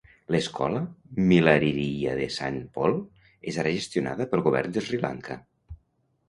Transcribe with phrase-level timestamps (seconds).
[0.35, 0.79] L'Escola
[1.31, 2.97] Milagiriya de Saint Paul
[3.53, 5.39] és ara gestionada pel Govern de Sri Lanka.